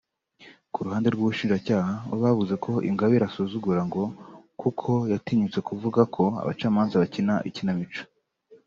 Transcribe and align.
Ku 0.73 0.79
ruhande 0.85 1.07
rw’ubushinjacyaha 1.09 1.91
bo 2.07 2.15
bavuze 2.23 2.53
ko 2.63 2.71
Ingabire 2.89 3.23
asuzugura 3.25 3.81
ngo 3.87 4.03
kuko 4.61 4.89
yatinyutse 5.11 5.59
kuvuga 5.67 6.01
ko 6.15 6.23
abacamanza 6.41 7.01
bakina 7.03 7.35
ikinamico 7.49 8.01